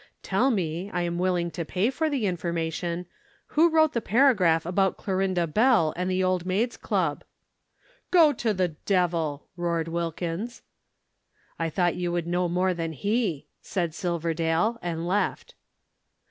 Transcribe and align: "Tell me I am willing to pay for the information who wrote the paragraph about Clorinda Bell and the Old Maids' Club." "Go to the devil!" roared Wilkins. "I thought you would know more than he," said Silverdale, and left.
"Tell 0.23 0.49
me 0.49 0.89
I 0.89 1.03
am 1.03 1.19
willing 1.19 1.51
to 1.51 1.63
pay 1.63 1.91
for 1.91 2.09
the 2.09 2.25
information 2.25 3.05
who 3.53 3.69
wrote 3.69 3.93
the 3.93 4.01
paragraph 4.01 4.65
about 4.65 4.97
Clorinda 4.97 5.45
Bell 5.45 5.93
and 5.95 6.09
the 6.09 6.23
Old 6.23 6.43
Maids' 6.43 6.75
Club." 6.75 7.23
"Go 8.09 8.33
to 8.33 8.51
the 8.51 8.69
devil!" 8.69 9.45
roared 9.55 9.87
Wilkins. 9.87 10.63
"I 11.59 11.69
thought 11.69 11.97
you 11.97 12.11
would 12.11 12.25
know 12.25 12.49
more 12.49 12.73
than 12.73 12.93
he," 12.93 13.45
said 13.61 13.93
Silverdale, 13.93 14.79
and 14.81 15.07
left. 15.07 15.53